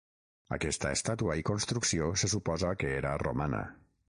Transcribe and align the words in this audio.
Aquesta 0.55 0.93
estàtua 0.97 1.35
i 1.41 1.45
construcció 1.51 2.09
se 2.23 2.31
suposa 2.35 2.73
que 2.83 2.91
era 3.03 3.15
romana. 3.27 3.63